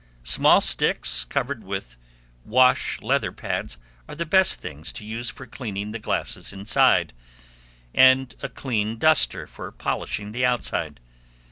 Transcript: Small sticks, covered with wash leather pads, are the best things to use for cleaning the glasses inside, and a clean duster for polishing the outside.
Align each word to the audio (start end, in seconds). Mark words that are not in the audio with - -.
Small 0.23 0.61
sticks, 0.61 1.25
covered 1.25 1.63
with 1.63 1.95
wash 2.43 2.99
leather 3.03 3.31
pads, 3.31 3.77
are 4.09 4.15
the 4.15 4.25
best 4.25 4.59
things 4.59 4.91
to 4.93 5.05
use 5.05 5.29
for 5.29 5.45
cleaning 5.45 5.91
the 5.91 5.99
glasses 5.99 6.51
inside, 6.51 7.13
and 7.93 8.33
a 8.41 8.49
clean 8.49 8.97
duster 8.97 9.45
for 9.45 9.71
polishing 9.71 10.31
the 10.31 10.43
outside. 10.43 10.99